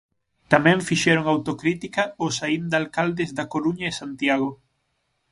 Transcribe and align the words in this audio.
Tamén 0.51 0.79
fixeron 0.89 1.25
autocrítica 1.27 2.03
os 2.25 2.35
aínda 2.47 2.75
alcaldes 2.81 3.29
da 3.37 3.45
Coruña 3.53 3.87
e 3.89 3.97
Santiago. 4.01 4.49